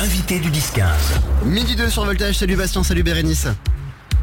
[0.00, 0.82] L'invité du 10-15.
[1.44, 3.48] Midi 2 sur Voltage, salut Bastien, salut Bérénice.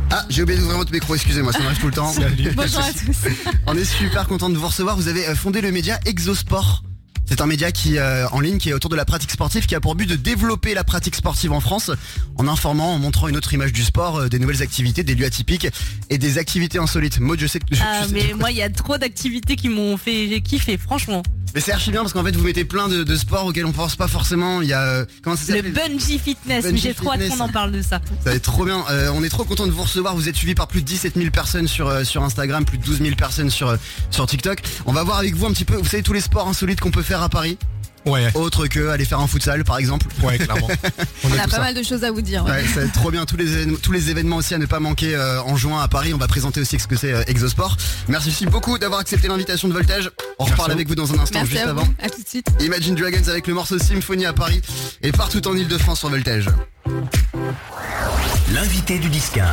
[0.10, 2.12] Ah, j'ai oublié d'ouvrir votre micro, excusez-moi, ça m'arrive tout le temps.
[2.56, 3.30] Bonjour à tous.
[3.68, 4.96] On est super content de vous recevoir.
[4.96, 6.82] Vous avez euh, fondé le média Exosport.
[7.30, 9.76] C'est un média qui euh, en ligne qui est autour de la pratique sportive qui
[9.76, 11.92] a pour but de développer la pratique sportive en France
[12.38, 15.26] en informant, en montrant une autre image du sport, euh, des nouvelles activités, des lieux
[15.26, 15.68] atypiques
[16.10, 17.20] et des activités insolites.
[17.20, 19.56] Maud, je sais que je- Ah, je sais- mais moi, il y a trop d'activités
[19.56, 21.22] qui m'ont fait kiffer, franchement.
[21.56, 23.72] mais c'est archi bien parce qu'en fait vous mettez plein de, de sports auxquels on
[23.72, 24.62] pense pas forcément.
[24.62, 27.38] Il y a euh, comment ça Le s'appelle bungee fitness, Bungee j'ai trop hâte fitness.
[27.40, 28.00] qu'on en parle de ça.
[28.24, 28.84] Ça va être trop bien.
[28.92, 30.16] Euh, on est trop content de vous recevoir.
[30.16, 32.84] Vous êtes suivi par plus de 17 000 personnes sur, euh, sur Instagram, plus de
[32.84, 33.78] 12 000 personnes sur, euh,
[34.12, 34.60] sur TikTok.
[34.86, 36.92] On va voir avec vous un petit peu, vous savez, tous les sports insolites qu'on
[36.92, 37.58] peut faire à Paris.
[38.06, 40.08] Ouais, Autre que aller faire un futsal, par exemple.
[40.24, 40.68] ouais, clairement.
[41.26, 41.60] On, a pas ça.
[41.60, 42.46] mal de choses à vous dire.
[42.46, 42.52] ouais.
[42.52, 43.26] Ouais, ça va être trop bien.
[43.26, 45.90] Tous les, événements- tous les événements aussi à ne pas manquer euh, en juin à
[45.90, 46.14] Paris.
[46.14, 47.76] On va présenter aussi ce que c'est euh, Exosport.
[48.08, 50.10] Merci aussi beaucoup d'avoir accepté l'invitation de Voltage.
[50.40, 51.88] On reparle avec vous dans un instant, Merci juste à avant.
[52.02, 52.48] À tout de suite.
[52.62, 54.62] Imagine Dragons avec le morceau Symphony à Paris
[55.02, 56.48] et partout en Ile-de-France sur Voltage.
[58.54, 59.44] L'invité du 10-15.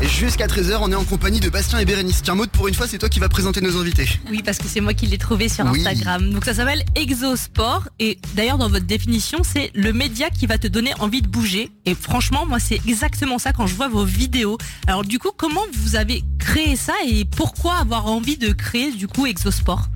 [0.00, 2.22] Et jusqu'à 13h, on est en compagnie de Bastien et Bérénice.
[2.22, 4.08] Tiens, Maud, pour une fois, c'est toi qui vas présenter nos invités.
[4.30, 5.80] Oui, parce que c'est moi qui l'ai trouvé sur Oui.
[5.86, 6.32] Instagram.
[6.32, 7.88] Donc ça s'appelle Exosport.
[7.98, 11.70] Et d'ailleurs, dans votre définition, c'est le média qui va te donner envie de bouger.
[11.84, 14.56] Et franchement, moi, c'est exactement ça quand je vois vos vidéos.
[14.86, 19.08] Alors du coup, comment vous avez créé ça et pourquoi avoir envie de créer du
[19.08, 19.88] coup Exosport?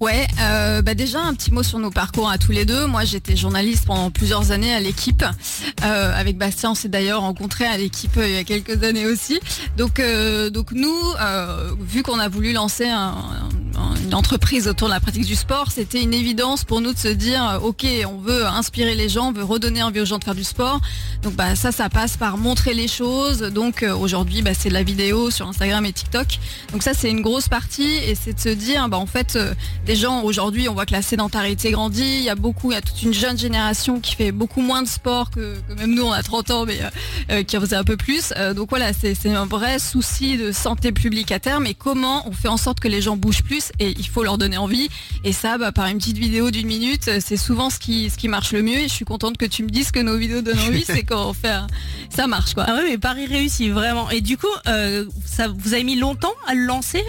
[0.00, 2.86] Ouais, euh, bah déjà un petit mot sur nos parcours à tous les deux.
[2.86, 5.24] Moi, j'étais journaliste pendant plusieurs années à l'équipe.
[5.84, 9.06] Euh, avec Bastien, on s'est d'ailleurs rencontré à l'équipe euh, il y a quelques années
[9.06, 9.40] aussi.
[9.76, 10.00] Donc,
[10.52, 10.96] donc nous,
[11.80, 13.16] vu qu'on a voulu lancer un-
[13.76, 16.98] un- une entreprise autour de la pratique du sport, c'était une évidence pour nous de
[16.98, 20.24] se dire, ok, on veut inspirer les gens, on veut redonner envie aux gens de
[20.24, 20.80] faire du sport.
[21.22, 23.40] Donc, bah ça, ça passe par montrer les choses.
[23.40, 26.38] Donc, aujourd'hui, bah, c'est de la vidéo sur Instagram et TikTok.
[26.72, 29.36] Donc ça, c'est une grosse partie et c'est de se dire, bah en fait,
[29.88, 32.02] des gens aujourd'hui, on voit que la sédentarité grandit.
[32.18, 34.82] Il y a beaucoup, il y a toute une jeune génération qui fait beaucoup moins
[34.82, 36.90] de sport que, que même nous, on a 30 ans, mais euh,
[37.30, 38.34] euh, qui en faisait un peu plus.
[38.36, 41.64] Euh, donc voilà, c'est un vrai souci de santé publique à terme.
[41.64, 44.36] Et comment on fait en sorte que les gens bougent plus et il faut leur
[44.36, 44.90] donner envie.
[45.24, 48.28] Et ça, bah, par une petite vidéo d'une minute, c'est souvent ce qui, ce qui
[48.28, 48.76] marche le mieux.
[48.80, 51.30] Et je suis contente que tu me dises que nos vidéos donnent envie, c'est quand
[51.30, 51.66] on fait, un-
[52.14, 52.66] ça marche quoi.
[52.68, 54.10] Ah ouais, mais Paris réussit vraiment.
[54.10, 57.02] Et du coup, euh, ça, vous avez mis longtemps à le lancer,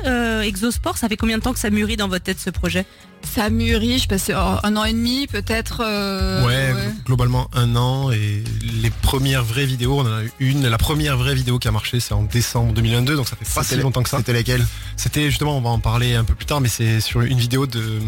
[0.45, 0.97] Exosport?
[0.97, 2.68] Ça fait combien de temps que ça mûrit dans votre tête ce projet?
[2.69, 2.85] projet
[3.23, 5.81] Ça mûrit, je passe un an et demi peut-être.
[5.85, 6.73] euh, ouais,
[7.05, 8.43] globalement un an et
[8.81, 10.67] les premières vraies vidéos, on en a eu une.
[10.67, 13.63] La première vraie vidéo qui a marché, c'est en décembre 2022, donc ça fait pas
[13.63, 14.17] si longtemps que ça.
[14.17, 14.65] C'était laquelle?
[14.95, 17.67] C'était justement, on va en parler un peu plus tard, mais c'est sur une vidéo
[17.67, 17.99] de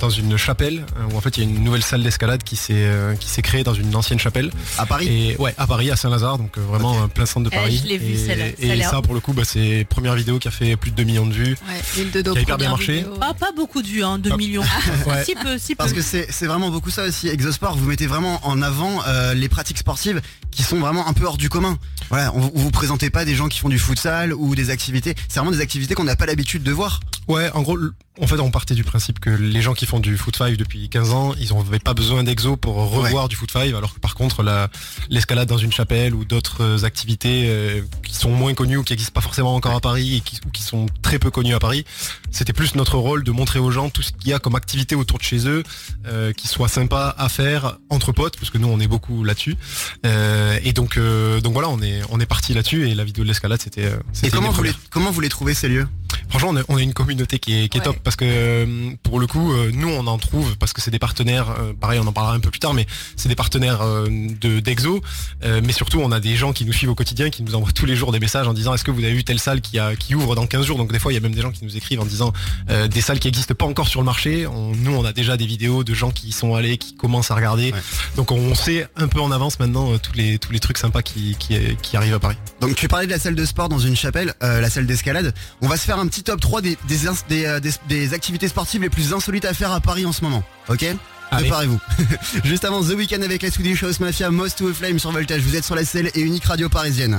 [0.00, 2.56] dans une chapelle euh, où en fait il y a une nouvelle salle d'escalade qui
[2.56, 4.50] s'est euh, qui s'est créée dans une ancienne chapelle.
[4.78, 5.08] À Paris?
[5.08, 7.80] Et ouais, à Paris, à Saint-Lazare, donc vraiment plein centre de Eh, Paris.
[7.84, 8.44] je l'ai vu, et, celle-là.
[8.58, 10.96] Ça et ça, pour le coup, bah, c'est première vidéo qui a fait plus de
[10.96, 11.56] 2 millions de vues.
[11.68, 12.94] Ouais, l'île de Do, Qui a hyper bien marché.
[12.98, 13.14] vidéo.
[13.20, 14.36] Ah, pas beaucoup de vues, hein, 2 Ah.
[14.62, 15.04] Millions.
[15.06, 15.24] Ouais.
[15.24, 15.76] si peu, si peu.
[15.76, 19.48] Parce que c'est vraiment beaucoup ça aussi, Exosport, vous mettez vraiment en avant euh, les
[19.48, 21.78] pratiques sportives qui sont vraiment un peu hors du commun.
[22.10, 25.14] Voilà, on, vous- vous présentez pas des gens qui font du futsal ou des activités,
[25.28, 27.00] c'est vraiment des activités qu'on n'a pas l'habitude de voir.
[27.30, 27.78] Ouais, en gros,
[28.20, 30.88] en fait, on partait du principe que les gens qui font du foot five depuis
[30.88, 34.14] 15 ans, ils n'avaient pas besoin d'exo pour revoir du foot five, alors que par
[34.14, 34.68] contre, la-
[35.08, 38.92] l'escalade dans une chapelle ou d'autres euh, activités euh, qui sont moins connues ou qui
[38.92, 41.58] n'existent pas forcément encore à Paris et qui, ou qui sont très peu connues à
[41.60, 41.84] Paris,
[42.30, 44.94] c'était plus notre rôle de montrer aux gens tout ce qu'il y a comme activité
[44.94, 45.62] autour de chez eux,
[46.06, 49.56] euh, qui soit sympa à faire entre potes, parce que nous, on est beaucoup là-dessus.
[50.04, 53.28] Euh, et donc, donc voilà, on est, on est parti là-dessus et la vidéo de
[53.28, 53.90] l'escalade, c'était.
[54.26, 55.86] Et comment vous, les, comment vous les trouvez ces lieux?
[56.30, 57.84] Franchement, on a, a une communauté qui est, qui est Ouais.
[57.86, 60.90] top parce que euh, pour le coup, euh, nous on en trouve parce que c'est
[60.90, 61.50] des partenaires.
[61.58, 62.86] euh, pareil, on en parlera un peu plus tard, mais
[63.16, 65.00] c'est des partenaires de d'Exo.
[65.42, 67.86] mais surtout, on a des gens qui nous suivent au quotidien, qui nous envoient tous
[67.86, 69.96] les jours des messages en disant est-ce que vous avez vu telle salle qui a
[69.96, 70.78] qui ouvre dans 15 jours?
[70.78, 72.32] Donc des fois, il y a même des gens qui nous écrivent en disant
[72.70, 74.46] euh, des salles qui n'existent pas encore sur le marché.
[74.46, 77.30] On- nous, on a déjà des vidéos de gens qui y sont allés, qui commencent
[77.30, 77.72] à regarder.
[77.72, 77.78] Ouais.
[78.16, 81.02] Donc on sait un peu en avance maintenant euh, tous les tous les trucs sympas
[81.02, 82.36] qui qui, qui arrivent à Paris.
[82.60, 85.34] Donc tu parlais de la salle de sport dans une chapelle, euh, la salle d'escalade.
[85.60, 88.14] On va se faire un petit top 3 des, des, ins- des, euh, des- des
[88.14, 90.42] activités sportives les plus insolites à faire à Paris en ce moment.
[90.68, 90.84] Ok?
[91.30, 91.78] Préparez-vous.
[92.44, 95.42] Juste avant The Weeknd avec la Swedish House Mafia, Most to a Flame sur Voltage.
[95.42, 97.16] Vous êtes sur la selle et unique radio parisienne.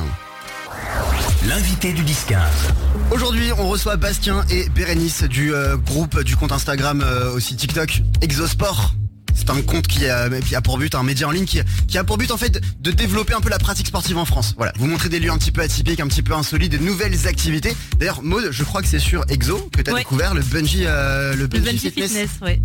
[1.48, 2.38] L'invité du 10-15.
[3.12, 8.02] Aujourd'hui, on reçoit Bastien et Bérénice du euh, groupe du compte Instagram euh, aussi TikTok
[8.22, 8.94] Exosport.
[9.36, 11.98] C'est un compte qui a, qui a pour but, un média en ligne qui, qui
[11.98, 14.54] a pour but en fait de développer un peu la pratique sportive en France.
[14.58, 17.28] Voilà, vous montrez des lieux un petit peu atypiques, un petit peu insolites, de nouvelles
[17.28, 17.76] activités.
[17.98, 20.02] D'ailleurs, Maud, je crois que c'est sur Exo que tu as Ouais.
[20.02, 22.10] découvert le bungee, euh, le Le bungee bungee fitness.
[22.12, 22.62] fitness, ouais.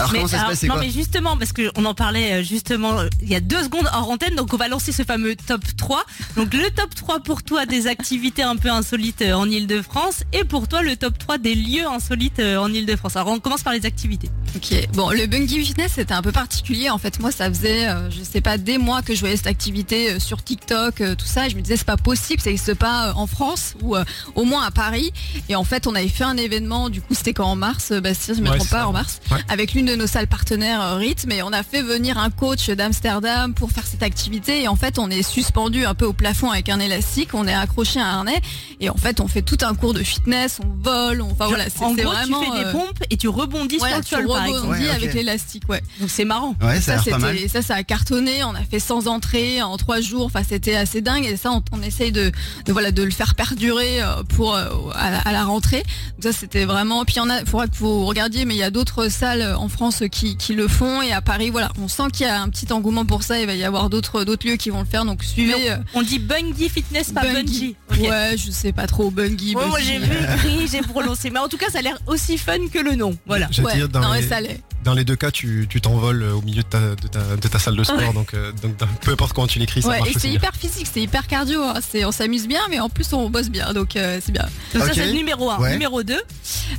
[0.00, 1.84] Alors Mais, comment ça se alors, passe C'est non quoi mais justement parce que on
[1.84, 4.68] en parlait euh, justement euh, il y a deux secondes hors antenne donc on va
[4.68, 6.04] lancer ce fameux top 3
[6.36, 10.44] donc le top 3 pour toi des activités un peu insolites euh, en Ile-de-France et
[10.44, 13.86] pour toi le top 3 des lieux insolites en Ile-de-France alors on commence par les
[13.86, 16.90] activités Ok, bon, le Bungie Fitness c'était un peu particulier.
[16.90, 20.18] En fait, moi, ça faisait, je sais pas, des mois que je voyais cette activité
[20.18, 21.46] sur TikTok, tout ça.
[21.46, 23.94] Et je me disais, c'est pas possible, ça n'existe pas en France ou
[24.34, 25.12] au moins à Paris.
[25.48, 26.88] Et en fait, on avait fait un événement.
[26.90, 28.88] Du coup, c'était quand en mars, Bastien, je me Ouais, trompe pas, ça.
[28.88, 29.38] en mars, Ouais.
[29.48, 31.32] avec l'une de nos salles partenaires euh, Rythme.
[31.32, 34.62] Et on a fait venir un coach d'Amsterdam pour faire cette activité.
[34.62, 37.30] Et en fait, on est suspendu un peu au plafond avec un élastique.
[37.34, 38.40] On est accroché à un harnais.
[38.80, 40.60] Et en fait, on fait tout un cours de fitness.
[40.64, 41.22] On vole.
[41.22, 42.40] On, enfin voilà, c'est en c'est gros vraiment.
[42.40, 44.80] tu fais des euh, pompes et tu rebondis sur le tu sol par exemple rebondis
[44.84, 44.94] Ouais, ok.
[44.96, 45.82] avec l'élastique, ouais.
[46.00, 48.44] donc c'est marrant Ouais, ça a Ça, pas ça, ça a cartonné.
[48.44, 50.26] On a fait 100 entrées en trois jours.
[50.26, 51.24] Enfin, c'était assez dingue.
[51.26, 52.30] Et ça, on, on essaye de,
[52.66, 54.68] de, voilà, de le faire perdurer euh, pour à,
[55.10, 55.82] la, à la rentrée.
[56.18, 57.04] Donc ça, c'était vraiment.
[57.04, 57.44] Puis il y en a.
[57.44, 59.79] Faudra que vous regardiez, mais il y a d'autres salles en France
[60.10, 61.02] qui, qui le font.
[61.02, 63.40] Et à Paris, voilà, on sent qu'il y a un petit engouement pour ça.
[63.40, 65.04] Il va y avoir d'autres, d'autres lieux qui vont le faire.
[65.04, 65.74] Donc suivez.
[65.94, 67.98] on dit bungee fitness pas bungee, Ok.
[68.00, 69.10] Ouais, je sais pas trop.
[69.10, 69.56] Ouais, moi bungee.
[69.82, 71.30] j'ai vu écrit, j'ai prononcé.
[71.30, 73.16] Mais en tout cas, ça a l'air aussi fun que le nom.
[73.26, 73.48] Voilà.
[73.62, 74.60] Ouais, dire, dans, non, les, mais ça l'est.
[74.84, 77.48] Dans les deux cas, tu tu t'envoles euh, au milieu de ta, de ta, de
[77.48, 78.12] ta salle de sport.
[78.14, 80.54] Donc, euh, donc peu importe comment tu l'écris, ça Ouais, marche et aussi c'est hyper
[80.54, 81.62] physique, c'est hyper cardio.
[81.62, 81.74] hein.
[81.86, 84.46] C'est, on s'amuse bien, mais en plus on bosse bien, donc euh, c'est bien.
[84.74, 84.88] Donc Ok.
[84.88, 85.58] ça c'est le numéro 1.
[85.58, 85.72] Ouais.
[85.72, 86.16] Numéro 2.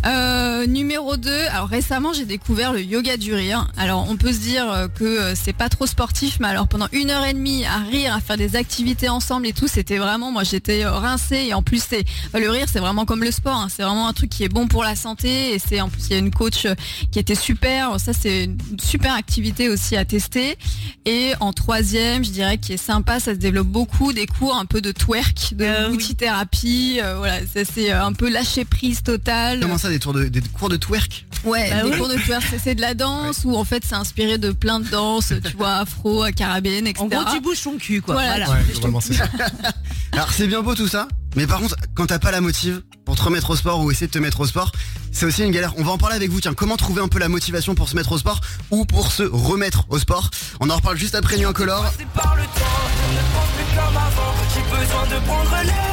[0.06, 3.68] Euh, numéro 2, alors récemment j'ai découvert le yoga du rire.
[3.78, 7.26] Alors on peut se dire que c'est pas trop sportif, mais alors pendant une heure
[7.26, 10.86] et demie à rire, à faire des activités ensemble et tout, c'était vraiment, moi j'étais
[10.86, 13.68] rincée et en plus c'est enfin, le rire c'est vraiment comme le sport, hein.
[13.70, 16.12] c'est vraiment un truc qui est bon pour la santé et c'est en plus il
[16.14, 16.66] y a une coach
[17.12, 20.58] qui était super, ça c'est une super activité aussi à tester.
[21.06, 24.66] Et en troisième, je dirais qui est sympa, ça se développe beaucoup des cours un
[24.66, 26.16] peu de twerk, de Euh, oui.
[26.16, 29.60] thérapie, euh, voilà, ça c'est euh, un peu lâcher prise totale.
[29.62, 31.26] Comment ça, des, tours de, des cours de twerk?
[31.44, 31.98] Ouais, Bah des oui.
[31.98, 34.80] cours de twerk, c'est- c'est de la danse où en fait c'est inspiré de plein
[34.80, 37.04] de danses, tu vois, afro, carabine, etc.
[37.04, 38.14] En gros, tu bouges ton cul, quoi.
[38.16, 39.24] Voilà, Ouais, ça.
[40.12, 43.16] Alors c'est bien beau tout ça, mais par contre, quand t'as pas la motive pour
[43.16, 44.72] te remettre au sport ou essayer de te mettre au sport,
[45.12, 45.74] c'est aussi une galère.
[45.78, 46.40] On va en parler avec vous.
[46.42, 49.24] Tiens, comment trouver un peu la motivation pour se mettre au sport ou pour se
[49.24, 50.30] remettre au sport?
[50.60, 51.86] On en reparle juste après Nuit Incolore.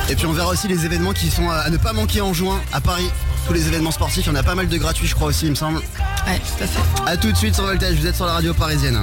[0.09, 2.61] Et puis on verra aussi les événements qui sont à ne pas manquer en juin
[2.73, 3.09] à Paris.
[3.47, 5.47] Tous les événements sportifs, il y en a pas mal de gratuits, je crois aussi,
[5.47, 5.79] il me semble.
[5.79, 7.11] Ouais, tout à fait.
[7.11, 8.99] A tout de suite sur Voltage, vous êtes sur la radio parisienne.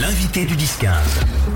[0.00, 0.88] L'invité du 10-15.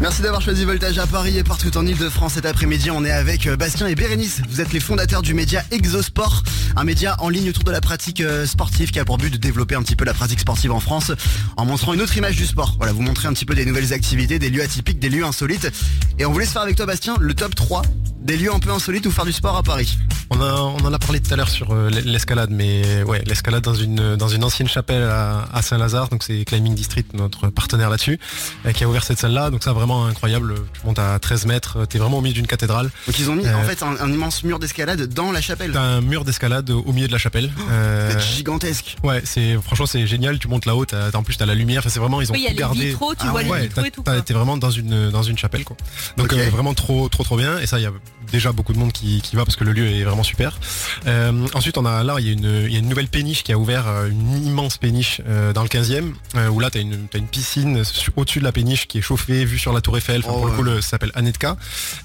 [0.02, 2.90] Merci d'avoir choisi Voltage à Paris et partout en Ile-de-France cet après-midi.
[2.90, 4.42] On est avec euh, Bastien et Bérénice.
[4.50, 6.42] Vous êtes les fondateurs du média Exosport,
[6.76, 9.38] un média en ligne autour de la pratique euh, sportive qui a pour but de
[9.38, 11.12] développer un petit peu la pratique sportive en France
[11.56, 12.74] en montrant une autre image du sport.
[12.76, 15.70] Voilà, vous montrer un petit peu des nouvelles activités, des lieux atypiques, des lieux insolites.
[16.18, 17.82] Et on voulait se faire avec toi Bastien le top 3
[18.26, 19.96] des lieux un peu insolites où faire du sport à Paris.
[20.30, 23.62] On, a, on en a parlé tout à l'heure sur euh, l'escalade, mais ouais, l'escalade
[23.62, 27.90] dans une, dans une ancienne chapelle à, à Saint-Lazare, donc c'est Climbing District, notre partenaire
[27.90, 28.18] là-dessus,
[28.66, 31.84] euh, qui a ouvert cette salle-là, donc ça vraiment incroyable, tu montes à 13 mètres,
[31.86, 33.56] t'es vraiment au milieu d'une cathédrale, Donc ils ont mis Euh.
[33.56, 35.70] en fait un, un immense mur d'escalade dans la chapelle.
[35.72, 37.52] t'as un mur d'escalade au milieu de la chapelle.
[37.70, 38.96] Euh, C'est gigantesque.
[39.04, 42.00] ouais, c'est franchement c'est génial, tu montes là-haut, en plus t'as la lumière, enfin, c'est
[42.00, 42.86] vraiment, ils ont Oui, il y a tout les gardé.
[42.88, 44.02] vitraux, tu Ah vois ouais, les et tout.
[44.24, 45.76] t'es vraiment dans une dans une chapelle quoi.
[46.16, 47.92] Donc euh, vraiment trop trop trop bien et ça il y a
[48.32, 50.58] déjà beaucoup de monde qui, qui va parce que le lieu est vraiment super.
[51.06, 53.42] Euh, ensuite on a là il y a une il y a une nouvelle péniche
[53.42, 56.80] qui a ouvert euh, une immense péniche euh, dans le 15e euh, où là t'as
[56.80, 59.80] une t'as une piscine sur- au-dessus de la péniche qui est chauffée vue sur la
[59.80, 60.22] Tour Eiffel.
[60.24, 61.56] Enfin, Oh, pour le coup le- ça s'appelle Anetka.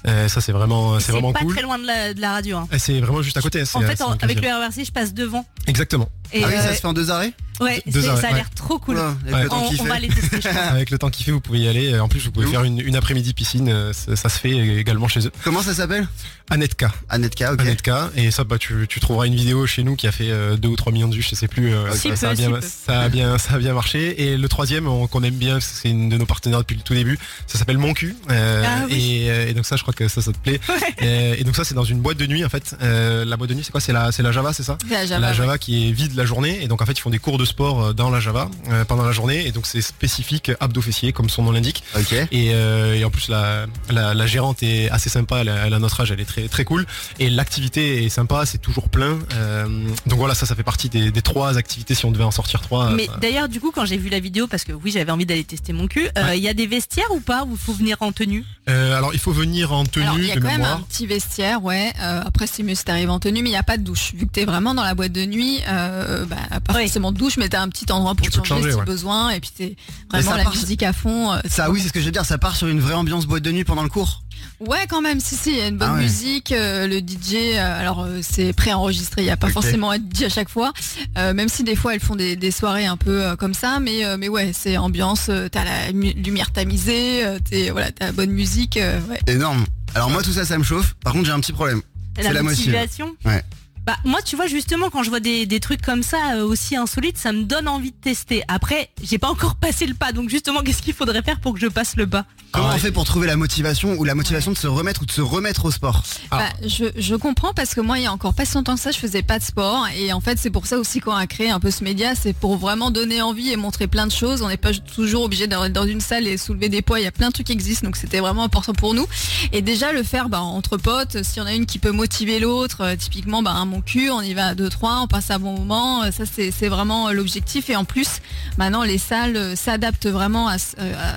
[0.06, 1.52] Euh, ça c'est vraiment c'est C'est vraiment pas cool.
[1.54, 2.56] très loin de la, de la radio.
[2.58, 2.68] hein.
[2.78, 3.64] C'est vraiment juste à côté.
[3.64, 4.42] c'est- En fait, en- avec 15e.
[4.42, 5.44] le RRC, je passe devant.
[5.66, 6.08] Exactement.
[6.32, 8.34] Et ah oui, ça euh, se fait en deux arrêts ouais, Deux ça a ouais.
[8.34, 8.98] l'air trop cool.
[8.98, 9.42] Avec Ouais.
[9.44, 9.88] le temps On, qu'il on fait.
[9.90, 10.56] va les tester, je pense.
[10.70, 11.98] Avec le temps qu'il fait, vous pouvez y aller.
[12.00, 13.68] En plus, vous pouvez faire une, une après-midi piscine.
[13.68, 15.32] euh, Ça, ça se fait également chez eux.
[15.44, 16.08] Comment ça s'appelle?
[16.50, 16.92] Anetka.
[17.08, 17.60] Anetka, ok.
[17.60, 20.68] Anetka et ça bah tu, tu trouveras une vidéo chez nous qui a fait 2
[20.68, 23.00] ou 3 millions de vues je sais plus euh, Si ça, a bien, si ça
[23.02, 26.10] a bien ça a bien marché et le troisième on- qu'on aime bien c'est une
[26.10, 29.22] de nos partenaires depuis le tout début ça s'appelle Mon cul euh, Ah oui.
[29.22, 30.60] et, euh, et donc ça je crois que ça ça te plaît
[31.00, 33.48] et, et donc ça c'est dans une boîte de nuit en fait Euh, la boîte
[33.48, 33.80] de nuit c'est quoi?
[33.80, 34.76] C'est la c'est la Java c'est ça?
[34.90, 35.34] La Java, la ouais.
[35.34, 37.44] Java qui est vide la journée et donc en fait ils font des cours de
[37.44, 41.12] sport euh, dans la Java euh, pendant la journée et donc c'est spécifique abdos fessiers
[41.12, 42.12] comme son nom l'indique Ok.
[42.12, 45.74] et, euh, et en plus la, la, la gérante est assez sympa, elle a, elle
[45.74, 46.86] a notre âge, elle est très très cool.
[47.18, 49.18] Et l'activité est sympa, c'est toujours plein.
[49.34, 49.66] Euh,
[50.06, 52.60] donc voilà, ça ça fait partie des, des trois activités si on devait en sortir
[52.60, 52.90] trois.
[52.90, 55.26] Mais euh, d'ailleurs, du coup, quand j'ai vu la vidéo, parce que oui, j'avais envie
[55.26, 57.44] d'aller tester mon cul, euh, il y a des vestiaires ou pas?
[57.44, 58.44] Où il faut venir en tenue?
[58.68, 60.76] Euh, alors il faut venir en tenue il y a quand même mémoire.
[60.76, 61.92] un petit vestiaire, ouais.
[62.00, 64.12] Euh, après, c'est mieux si t'arrives en tenue, mais il n'y a pas de douche.
[64.14, 66.82] Vu que t'es vraiment dans la boîte de nuit, euh, bah, pas Oui.
[66.84, 68.84] forcément de douche, mais t'as un petit endroit pour Tu te changer, changer, si ouais.
[68.84, 69.30] besoin.
[69.30, 69.64] Et puis, c'est
[70.12, 71.32] Mais vraiment ça la part- musique à fond.
[71.32, 73.26] euh, Ça oui, c'est ce que je veux dire, ça part sur une vraie ambiance
[73.26, 74.22] boîte de nuit pendant le cours.
[74.60, 76.02] Ouais, quand même, si, si, il y a une bonne Ah ouais.
[76.02, 76.52] musique.
[76.52, 79.52] euh, le DJ, euh, alors euh, c'est préenregistré, il n'y a pas Ok.
[79.54, 80.72] forcément à être dit à chaque fois.
[81.18, 83.80] Euh, même si des fois elles font des, des soirées un peu euh, comme ça,
[83.80, 88.06] mais, euh, mais ouais, c'est ambiance, euh, t'as la lumière tamisée, euh, t'es, voilà, t'as
[88.06, 88.76] la bonne musique.
[88.76, 89.20] euh, ouais.
[89.26, 89.64] Énorme.
[89.94, 90.94] Alors moi tout ça ça me chauffe.
[91.04, 91.82] Par contre j'ai un petit problème.
[92.16, 92.66] La, C'est la motive.
[92.66, 93.16] motivation?
[93.24, 93.42] Ouais.
[93.84, 96.76] Bah moi tu vois justement quand je vois des, des trucs comme ça euh, aussi
[96.76, 98.42] insolites ça me donne envie de tester.
[98.48, 101.60] Après j'ai pas encore passé le pas donc justement qu'est-ce qu'il faudrait faire pour que
[101.60, 102.24] je passe le pas?
[102.52, 105.10] Comment on fait pour trouver la motivation ou la motivation de se remettre ou de
[105.10, 106.02] se remettre au sport?
[106.30, 106.38] Ah.
[106.38, 108.80] Bah, je, je comprends parce que moi, il y a encore pas si longtemps que
[108.80, 109.86] ça, je faisais pas de sport.
[109.96, 112.14] Et en fait, c'est pour ça aussi qu'on a créé un peu ce média.
[112.14, 114.42] C'est pour vraiment donner envie et montrer plein de choses.
[114.42, 117.00] On n'est pas toujours obligé d'être dans une salle et soulever des poids.
[117.00, 117.86] Il y a plein de trucs qui existent.
[117.86, 119.06] Donc, c'était vraiment important pour nous.
[119.52, 122.38] Et déjà, le faire bah, entre potes, s'il y en a une qui peut motiver
[122.38, 125.30] l'autre, euh, typiquement, bah, un mon cul, on y va à deux, trois, on passe
[125.30, 126.02] un bon moment.
[126.04, 127.70] Euh, Ça, c'est c'est vraiment euh, l'objectif.
[127.70, 128.20] Et en plus,
[128.58, 130.56] maintenant, les salles euh, s'adaptent vraiment à,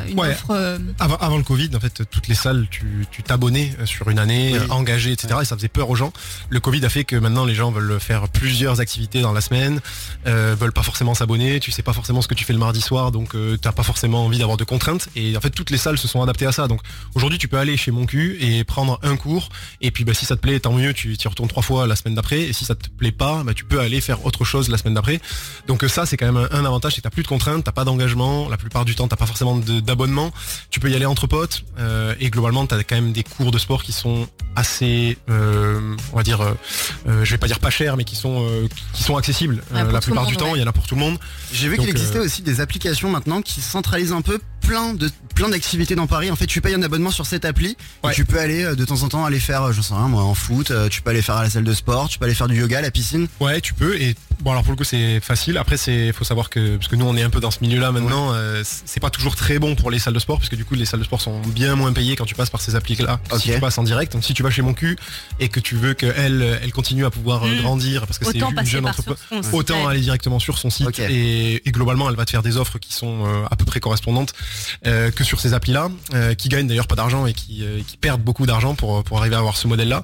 [0.09, 0.29] une Ouais.
[0.31, 0.79] offre.
[0.99, 4.53] Avant, avant le Covid, en fait, toutes les salles, tu tu t'abonnais sur une année,
[4.57, 4.65] Oui.
[4.71, 5.39] engagé, etc.
[5.41, 6.13] Et ça faisait peur aux gens.
[6.49, 9.81] Le Covid a fait que maintenant les gens veulent faire plusieurs activités dans la semaine,
[10.27, 11.59] euh, veulent pas forcément s'abonner.
[11.59, 13.83] Tu sais pas forcément ce que tu fais le mardi soir, donc euh, t'as pas
[13.83, 15.09] forcément envie d'avoir de contraintes.
[15.15, 16.67] Et en fait, toutes les salles se sont adaptées à ça.
[16.67, 16.81] Donc
[17.15, 19.49] aujourd'hui, tu peux aller chez mon cul et prendre un cours.
[19.81, 20.93] Et puis, bah, si ça te plaît, tant mieux.
[20.93, 22.44] Tu y retournes trois fois la semaine d'après.
[22.47, 24.93] Et si ça te plaît pas, bah, tu peux aller faire autre chose la semaine
[24.93, 25.19] d'après.
[25.67, 27.71] Donc ça, c'est quand même un, un avantage, c'est que t'as plus de contraintes, t'as
[27.71, 28.49] pas d'engagement.
[28.49, 30.31] La plupart du temps, t'as pas forcément d'abonnement.
[30.69, 31.63] Tu peux y aller entre potes.
[31.79, 36.17] euh, et globalement, t'as quand même des cours de sport qui sont assez, euh, on
[36.17, 36.53] va dire, euh,
[37.07, 39.61] euh, je vais pas dire pas chers, mais qui sont euh, qui sont accessibles.
[39.73, 41.17] Ouais, Euh, la plupart du temps, il y en a pour tout le monde.
[41.51, 45.09] J'ai vu qu'il existait euh, aussi des applications maintenant qui centralisent un peu plein de
[45.35, 46.31] plein d'activités dans Paris.
[46.31, 48.11] En fait, tu payes un abonnement sur cette appli Ouais.
[48.11, 50.07] et tu peux aller euh, de temps en temps aller faire, euh, je sais rien
[50.07, 50.71] moi, en foot.
[50.71, 52.07] euh, Tu peux aller faire à la salle de sport.
[52.07, 53.27] Tu peux aller faire du yoga, à la piscine.
[53.41, 53.95] Ouais, tu peux.
[53.99, 55.57] Et bon, alors pour le coup, c'est facile.
[55.57, 57.91] Après, c'est faut savoir que parce que nous, on est un peu dans ce milieu-là
[57.91, 58.33] maintenant.
[58.33, 60.75] euh, c'est pas toujours très bon pour les salles de sport parce que du coup,
[60.75, 63.19] les salles de sport sont bien moins payées quand tu passes par ces applis-là.
[63.37, 64.13] Si tu passes en direct.
[64.13, 64.97] Donc, si tu vas chez mon cul
[65.39, 67.61] et que tu veux qu'elle, elle continue à pouvoir euh, Mm.
[67.61, 69.17] grandir parce que c'est une jeune entreprise.
[69.31, 72.57] site, Autant aller directement sur son site et, et globalement elle va te faire des
[72.57, 74.33] offres qui sont euh, à peu près correspondantes
[74.87, 75.89] euh, que sur ces applis là
[76.37, 79.35] qui gagnent d'ailleurs pas d'argent et qui, euh, qui perdent beaucoup d'argent pour, pour arriver
[79.35, 80.03] à avoir ce modèle là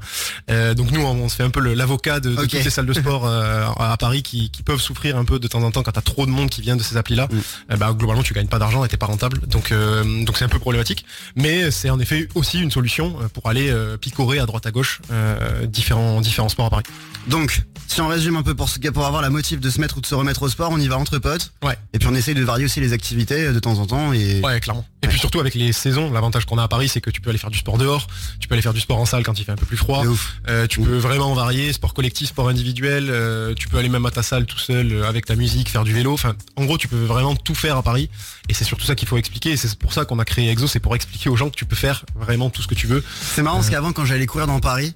[0.73, 3.25] donc nous on, on se fait un peu l'avocat de, toutes les salles de sport
[3.25, 6.01] euh, à Paris qui, qui peuvent souffrir un peu de temps en temps quand t'as
[6.01, 7.75] trop de monde qui vient de ces applis là Mm.
[7.77, 10.49] bah, globalement tu gagnes pas d'argent et t'es pas rentable donc euh, donc c'est un
[10.49, 14.45] peu problématique mais c'est en effet aussi une solution euh, pour aller euh, picorer à
[14.45, 16.83] droite à gauche euh, différents différents sports à Paris
[17.27, 19.97] Donc, si on résume un peu pour, ce- pour avoir la motive de se mettre
[19.97, 21.51] ou de se remettre au sport, on y va entre potes.
[21.61, 21.77] Ouais.
[21.93, 24.13] Et puis on essaye de varier aussi les activités de temps en temps.
[24.13, 24.85] Et Ouais, clairement.
[25.03, 27.31] Et puis surtout avec les saisons, l'avantage qu'on a à Paris, c'est que tu peux
[27.31, 28.05] aller faire du sport dehors,
[28.39, 30.03] tu peux aller faire du sport en salle quand il fait un peu plus froid.
[30.47, 33.07] Euh, tu peux vraiment varier, sport collectif, sport individuel.
[33.09, 35.83] euh, tu peux aller même à ta salle tout seul euh, avec ta musique, faire
[35.83, 36.13] du vélo.
[36.13, 38.09] Enfin, en gros, tu peux vraiment tout faire à Paris.
[38.47, 39.51] Et c'est surtout ça qu'il faut expliquer.
[39.51, 41.65] Et c'est pour ça qu'on a créé Exo, c'est pour expliquer aux gens que tu
[41.65, 43.03] peux faire vraiment tout ce que tu veux.
[43.35, 44.95] C'est marrant parce qu'avant quand j'allais courir dans Paris,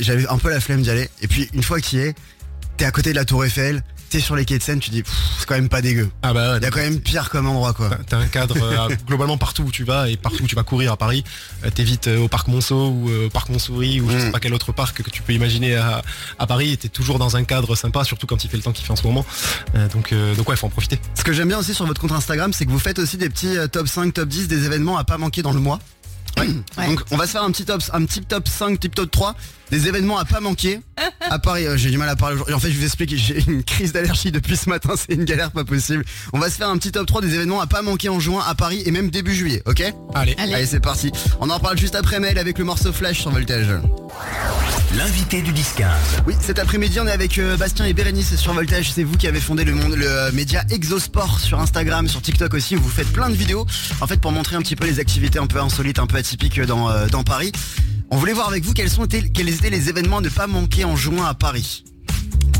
[0.00, 1.08] j'avais un peu la flemme d'y aller.
[1.20, 2.14] Et puis une fois que tu y es,
[2.76, 5.02] t'es à côté de la Tour Eiffel, t'es sur les quais de Seine, tu dis
[5.38, 6.08] c'est quand même pas dégueu.
[6.22, 7.90] Ah bah, Il y a quand même pire comme endroit quoi.
[8.08, 10.92] T'as- un cadre euh, globalement partout où tu vas et partout où tu vas courir
[10.92, 11.24] à Paris.
[11.64, 14.20] Euh, T'évites euh, au parc Monceau ou euh, au parc Montsouris ou je Mm.
[14.20, 16.02] sais pas quel autre parc que tu peux imaginer à,
[16.38, 16.70] à Paris.
[16.72, 18.92] Et T'es toujours dans un cadre sympa, surtout quand il fait le temps qu'il fait
[18.92, 19.24] en ce moment.
[19.74, 21.00] Euh, donc, euh, donc ouais, faut en profiter.
[21.14, 23.28] Ce que j'aime bien aussi sur votre compte Instagram, c'est que vous faites aussi des
[23.30, 25.78] petits euh, top 5, top 10 des événements à pas manquer dans le mois.
[26.38, 26.46] Ouais.
[26.86, 29.34] Donc on va se faire un petit top, un petit top 5, petit top 3
[29.72, 30.80] des événements à pas manquer
[31.30, 31.66] à Paris.
[31.66, 32.54] Euh, J'ai du mal à parler aujourd'hui.
[32.54, 35.50] En fait, je vous explique, j'ai une crise d'allergie depuis ce matin, c'est une galère
[35.50, 36.04] pas possible.
[36.34, 38.44] On va se faire un petit top 3 des événements à pas manquer en juin
[38.46, 39.82] à Paris et même début juillet, ok
[40.14, 40.34] Allez.
[40.38, 40.54] Allez.
[40.54, 41.10] Allez, c'est parti.
[41.40, 43.68] On en reparle juste après mail avec le morceau Flash sur Voltage.
[44.94, 45.86] L'invité du 10-15.
[46.26, 48.92] Oui, cet après-midi, on est avec euh, Bastien et Bérénice sur Voltage.
[48.92, 52.52] C'est vous qui avez fondé le monde, le euh, média Exosport sur Instagram, sur TikTok
[52.52, 52.76] aussi.
[52.76, 53.66] Où vous faites plein de vidéos,
[54.02, 56.60] en fait, pour montrer un petit peu les activités un peu insolites, un peu atypiques
[56.60, 57.52] dans, euh, dans Paris.
[58.14, 61.24] On voulait voir avec vous quels, étaient les événements à ne pas manquer en juin
[61.24, 61.82] à Paris.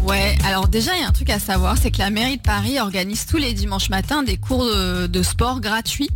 [0.05, 2.43] Ouais, alors déjà, il y a un truc à savoir, c'est que la mairie de
[2.43, 6.11] Paris organise tous les dimanches matins des cours de, de sport gratuits.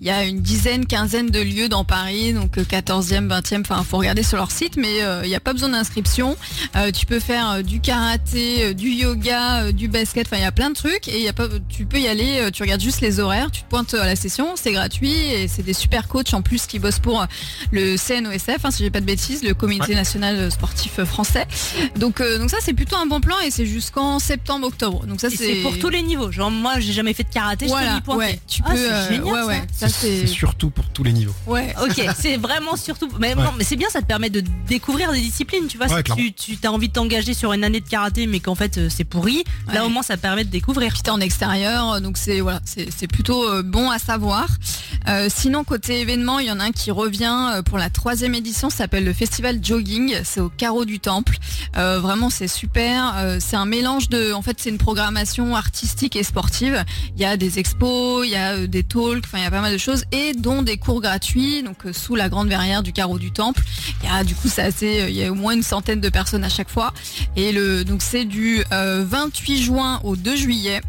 [0.00, 3.82] Il y a une dizaine, quinzaine de lieux dans Paris, donc euh, 14e, 20e, enfin,
[3.82, 6.36] faut regarder sur leur site, mais euh, il n'y a pas besoin d'inscription.
[6.76, 10.42] Euh, tu peux faire euh, du karaté, euh, du yoga, euh, du basket, enfin, il
[10.42, 12.50] y a plein de trucs et il y a pas, tu peux y aller, euh,
[12.50, 15.62] tu regardes juste les horaires, tu te pointes à la session, c'est gratuit et c'est
[15.62, 17.26] des super coachs en plus qui bossent pour euh,
[17.72, 21.46] le CNOSF, hein, si j'ai pas de bêtises, le Comité national sportif français.
[21.96, 25.06] Donc, euh, donc ça, c'est plutôt un bon plan et c'est jusqu'en septembre-octobre.
[25.06, 26.30] Donc ça, c'est pour tous les niveaux.
[26.32, 28.18] Genre moi j'ai jamais fait de karaté, je peux Voilà, m'y pointer.
[28.20, 29.46] ouais, tu Ah, peux, c'est euh, génial, ouais, ça.
[29.46, 31.34] ouais, ça C'est c'est, surtout pour tous les niveaux.
[31.46, 31.74] ouais.
[31.82, 33.08] Ok, c'est vraiment surtout.
[33.18, 33.44] Mais, Ouais.
[33.44, 35.66] non, mais c'est bien, ça te permet de découvrir des disciplines.
[35.68, 38.26] Tu vois, Ouais, si tu, tu as envie de t'engager sur une année de karaté,
[38.26, 40.92] mais qu'en fait euh, c'est pourri, là au moins ça permet de découvrir.
[40.92, 44.48] Puis t'es en extérieur, donc c'est voilà, c'est c'est plutôt euh, bon à savoir.
[45.08, 48.68] Euh, sinon, côté événement, il y en a un qui revient pour la troisième édition,
[48.70, 51.36] ça s'appelle le Festival Jogging, c'est au carreau du Temple.
[51.76, 53.14] Euh, vraiment, c'est super.
[53.20, 56.84] Euh, c'est un mélange de, en fait, c'est une programmation artistique et sportive.
[57.16, 59.60] Il y a des expos, il y a euh, des talks, il y a pas
[59.60, 62.92] mal de choses, et dont des cours gratuits, donc euh, sous la grande verrière du
[62.92, 63.62] carreau du Temple.
[64.02, 64.70] Il y a, du coup, c'est
[65.08, 66.92] il y a au moins une centaine de personnes à chaque fois.
[67.36, 70.80] Et le, donc c'est du euh, 28 juin au 2 juillet.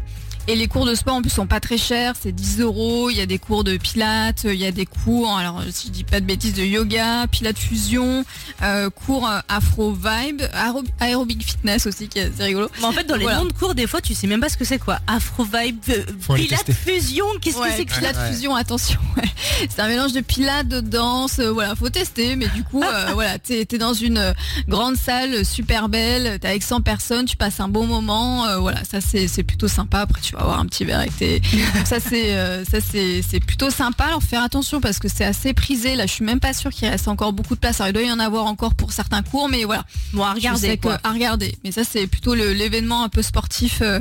[0.48, 3.10] Et les cours de sport en plus sont pas très chers, c'est 10 euros.
[3.10, 5.92] Il y a des cours de pilates, il y a des cours, alors si je
[5.92, 8.24] dis pas de bêtises, de yoga, pilates fusion,
[8.60, 12.68] euh, cours afro vibe, aéro- aerobic fitness aussi qui est assez rigolo.
[12.80, 13.38] Mais en fait, dans les Voilà.
[13.38, 14.98] noms de cours, des fois, tu sais même pas ce que c'est quoi.
[15.06, 18.32] Afro vibe, euh, Pilates fusion, qu'est-ce Ouais, que c'est que pilates Ouais.
[18.32, 18.98] fusion, attention.
[19.16, 19.22] ouais.
[19.70, 22.34] C'est un mélange de pilates, de danse, euh, voilà, faut tester.
[22.34, 24.34] Mais du coup, euh, voilà, t'es es dans une
[24.66, 28.82] grande salle super belle, t'es avec 100 personnes, tu passes un bon moment, euh, voilà,
[28.82, 30.00] ça c'est c'est plutôt sympa.
[30.00, 31.40] Après, tu vas avoir un petit verre avec tes.
[31.40, 34.04] Donc ça c'est euh, ça c'est c'est plutôt sympa.
[34.04, 35.96] Alors faire attention parce que c'est assez prisé.
[35.96, 37.80] Là, je suis même pas sûre qu'il reste encore beaucoup de place.
[37.80, 39.84] Alors il doit y en avoir encore pour certains cours, mais voilà.
[40.12, 41.54] Bon, à regarder que- à regarder.
[41.64, 44.00] Mais ça, c'est plutôt l'événement un peu sportif euh,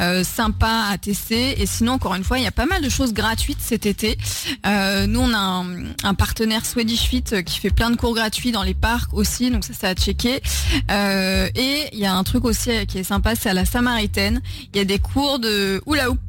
[0.00, 1.60] euh, sympa à tester.
[1.60, 4.16] Et sinon, encore une fois, il y a pas mal de choses gratuites cet été.
[4.64, 5.66] Nous, on a un,
[6.02, 9.50] un partenaire Swedish Fit qui fait plein de cours gratuits dans les parcs aussi.
[9.50, 10.42] Donc ça, c'est à checker.
[10.90, 14.40] Et il y a un truc aussi qui est sympa, c'est à la Samaritaine.
[14.72, 16.20] Il y a des cours de hula hoop.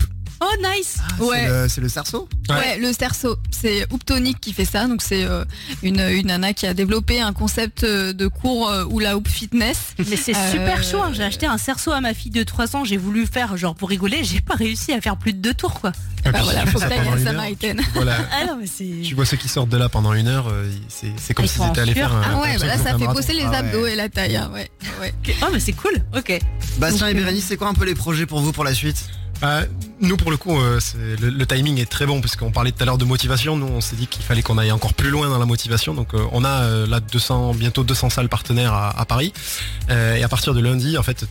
[0.44, 1.68] Oh, nice Ah, Ouais.
[1.70, 2.56] C'est le, cerceau Ouais.
[2.56, 3.38] Ouais, le cerceau.
[3.52, 4.88] C'est Hooptonic qui fait ça.
[4.88, 5.46] Donc c'est euh,
[5.84, 9.94] une, une nana qui a développé un concept euh, de cours euh, hula hoop fitness.
[10.00, 11.04] Mais c'est Euh, super chaud.
[11.04, 11.12] hein.
[11.14, 12.84] J'ai acheté un cerceau à ma fille de 3 ans.
[12.86, 15.80] J'ai voulu faire, genre pour rigoler, j'ai pas réussi à faire plus de deux tours
[15.80, 15.92] quoi.
[16.26, 17.82] Et Bah voilà, si tu faut que une.
[17.94, 18.18] Voilà.
[18.32, 19.02] Ah non, mais c'est.
[19.04, 20.52] Tu vois ceux qui sortent de là pendant une heure,
[21.20, 22.22] c'est comme s'ils sont étaient allés en faire un.
[22.26, 23.94] Ah ouais, bah là ça fait bosser les Ah abdos ouais.
[23.94, 24.38] et la taille.
[24.38, 24.72] hein, ouais,
[25.02, 25.14] ouais.
[25.44, 25.94] Oh, mais c'est cool.
[26.18, 26.40] Ok.
[26.80, 29.06] Bastien Donc, et Bérénice, c'est quoi un peu les projets pour vous pour la suite?
[29.42, 29.62] Bah,
[30.00, 30.80] nous pour le coup, euh,
[31.20, 33.56] le, timing est très bon puisqu'on parlait tout à l'heure de motivation.
[33.56, 35.94] Nous, on s'est dit qu'il fallait qu'on aille encore plus loin dans la motivation.
[35.96, 39.34] Donc, euh, on a euh, là 200, bientôt 200 salles partenaires à, Paris.
[39.90, 41.26] Euh, et à partir de lundi, en fait,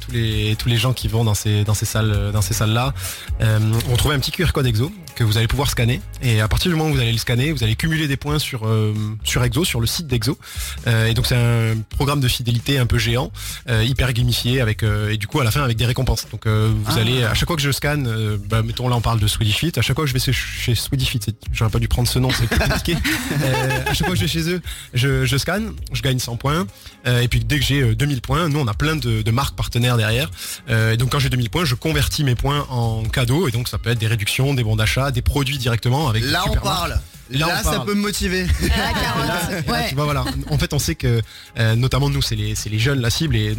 [0.58, 2.94] tous les gens qui vont dans ces dans ces salles euh, dans ces salles là
[3.40, 6.00] vont trouver un petit QR code Exo que vous allez pouvoir scanner.
[6.22, 8.38] Et à partir du moment où vous allez le scanner, vous allez cumuler des points
[8.38, 10.38] sur euh, sur Exo, sur le site d'Exo.
[10.86, 13.30] Euh, et donc, c'est un programme de fidélité un peu géant,
[13.68, 16.26] euh, hyper gamifié avec et du coup à la fin avec des récompenses.
[16.30, 16.94] Donc, vous Ah.
[17.00, 18.08] allez à chaque fois que je scanne,
[18.48, 20.32] bah, mettons là on parle de Swedish Fit, à chaque fois que je vais chez-
[20.32, 22.96] chez Swedish Fit, c'est- j'aurais pas dû prendre ce nom, c'est plus compliqué.
[23.86, 24.60] À chaque fois que je vais chez eux,
[24.94, 26.66] je, je scanne, je gagne 100 points,
[27.06, 29.56] et puis dès que j'ai euh, 2000 points, nous on a plein de, de marques
[29.56, 30.30] partenaires derrière,
[30.68, 33.78] et donc quand j'ai 2000 points, je convertis mes points en cadeaux, et donc ça
[33.78, 36.98] peut être des réductions, des bons d'achat, des produits directement avec Là, on parle.
[37.30, 38.46] Là, ça peut me motiver.
[38.60, 39.24] La Et là, carotte.
[39.50, 39.88] et là, Ouais.
[39.88, 40.24] tu vois, voilà.
[40.50, 41.22] En fait, on sait que,
[41.58, 43.54] euh, notamment nous, c'est les, jeunes la cible et,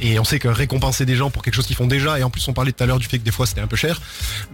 [0.00, 2.30] et on sait que récompenser des gens pour quelque chose qu'ils font déjà et en
[2.30, 4.00] plus on parlait tout à l'heure du fait que des fois c'était un peu cher.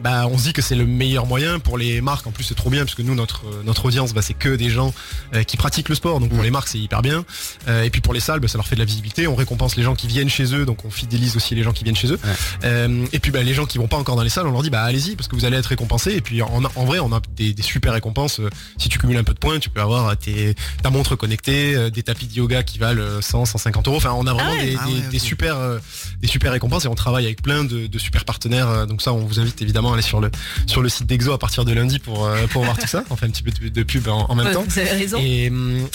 [0.03, 2.27] Bah, on se dit que c'est le meilleur moyen pour les marques.
[2.27, 4.55] En plus, c'est trop bien parce que nous, notre euh, notre audience, bah, c'est que
[4.57, 4.93] des gens
[5.35, 6.21] euh, qui pratiquent le sport.
[6.21, 6.43] Donc pour Mm.
[6.45, 7.25] les marques, c'est hyper bien.
[7.69, 9.27] Euh, et puis pour les salles, bah, ça leur fait de la visibilité.
[9.27, 11.85] On récompense les gens qui viennent chez eux, donc on fidélise aussi les gens qui
[11.85, 12.19] viennent chez eux.
[12.65, 14.63] Euh, et puis bah, les gens qui vont pas encore dans les salles, on leur
[14.63, 16.13] dit bah allez-y parce que vous allez être récompensés.
[16.13, 18.41] Et puis en, en vrai, on a des, des super récompenses.
[18.59, 21.75] Euh, Si tu cumules un peu de points, tu peux avoir tes, ta montre connectée,
[21.75, 23.97] euh, des tapis de yoga qui valent euh, 100, 150 euros.
[23.97, 24.71] Enfin, on a vraiment ouais.
[24.71, 25.79] des, Ah des- super, euh,
[26.21, 28.69] des super récompenses et on travaille avec plein de, de super partenaires.
[28.69, 30.31] Euh, Donc ça, on vous invite évidemment à aller sur le
[30.67, 33.05] sur le site d'Exo à partir de lundi pour euh, pour voir tout ça.
[33.11, 34.65] On fait un petit peu de, de pub en, en même Ouais, temps.
[34.67, 35.19] Vous avez raison.
[35.21, 35.51] Et,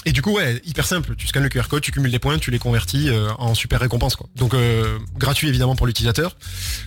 [0.05, 1.15] et du coup, ouais, hyper simple.
[1.17, 3.79] Tu scannes le QR code, tu cumules des points, tu les convertis euh, en super
[3.79, 4.15] récompense.
[4.15, 4.27] Quoi.
[4.35, 6.35] Donc euh, gratuit évidemment pour l'utilisateur.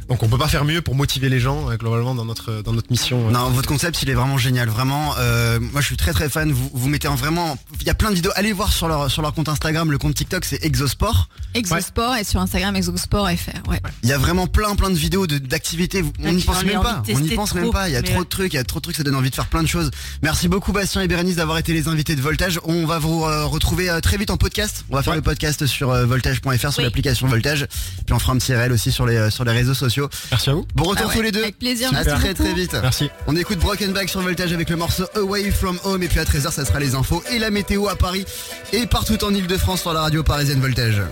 [0.09, 2.73] Donc on peut pas faire mieux pour motiver les gens euh, globalement dans notre dans
[2.73, 3.29] notre mission.
[3.29, 3.31] euh.
[3.31, 4.69] Non, votre concept, il est vraiment génial.
[4.69, 6.53] Vraiment, euh, moi, je suis très très fan.
[6.53, 7.59] Vous, vous mettez en vraiment.
[7.81, 8.33] Il y a plein de vidéos.
[8.37, 9.91] Allez voir sur leur sur leur compte Instagram.
[9.91, 11.29] Le compte TikTok, c'est Exosport.
[11.55, 13.69] Exosport et sur Instagram Exosport FR.
[13.71, 13.81] Ouais.
[14.03, 16.03] Il y a vraiment plein plein de vidéos de- d'activités.
[16.03, 17.03] Vous- On n'y pense même pas.
[17.13, 17.89] On n'y pense même pas.
[17.89, 18.25] Il y a trop ouais.
[18.25, 18.53] de trucs.
[18.53, 18.97] Il y a trop de trucs.
[18.97, 19.91] Ça donne envie de faire plein de choses.
[20.23, 22.61] Merci beaucoup, Bastien et Bérénice, d'avoir été les invités de Voltage.
[22.65, 24.85] On va vous euh, retrouver euh, très vite en podcast.
[24.91, 25.17] On va faire Ouais.
[25.19, 26.85] le podcast sur euh, voltage.fr sur Oui.
[26.85, 27.67] l'application Voltage.
[28.05, 30.09] Puis on fera un petit RL aussi sur les euh, sur les réseaux sociaux.
[30.31, 30.67] Merci à vous.
[30.75, 31.43] Bon retour Ah ouais, tous les deux.
[31.43, 31.89] Avec plaisir.
[31.91, 32.43] À merci très beaucoup.
[32.45, 32.77] très vite.
[32.83, 33.11] Merci.
[33.27, 36.25] On écoute Broken Back sur Voltage avec le morceau Away From Home et puis à
[36.25, 38.25] 13h ça sera les infos et la météo à Paris
[38.73, 41.03] et partout en Ile-de-France sur la radio parisienne Voltage.